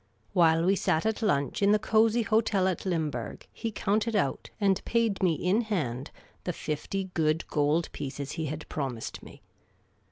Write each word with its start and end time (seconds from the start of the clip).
While 0.33 0.65
we 0.65 0.75
sat 0.75 1.05
at 1.05 1.21
lunch 1.21 1.61
in 1.61 1.73
the 1.73 1.77
cosy 1.77 2.23
hotel 2.23 2.67
at 2.67 2.87
Limburg 2.87 3.45
he 3.53 3.69
counted 3.71 4.15
out 4.15 4.49
and 4.59 4.83
paid 4.83 5.21
me 5.21 5.33
in 5.35 5.61
hand 5.61 6.09
the 6.43 6.53
fifty 6.53 7.11
good 7.13 7.45
gold 7.49 7.87
pieces 7.91 8.31
he 8.31 8.47
had 8.47 8.67
promised 8.67 9.21
me. 9.21 9.43